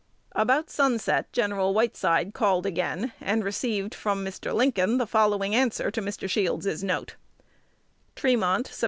About 0.31 0.71
sunset 0.71 1.31
Gen. 1.31 1.51
Whiteside 1.55 2.33
called 2.33 2.65
again, 2.65 3.13
and 3.21 3.43
received 3.43 3.93
from 3.93 4.25
Mr. 4.25 4.51
Lincoln 4.51 4.97
the 4.97 5.05
following 5.05 5.53
answer 5.53 5.91
to 5.91 6.01
Mr. 6.01 6.27
Shields's 6.27 6.83
note: 6.83 7.17
Tremont, 8.15 8.67
Sept. 8.69 8.79